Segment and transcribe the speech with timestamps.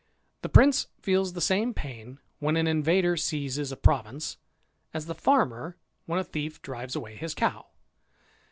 [0.41, 4.37] The prince feels the same pain when an invader seizes a province,
[4.95, 5.77] as the farmer
[6.07, 7.67] when a thief drives away his cow.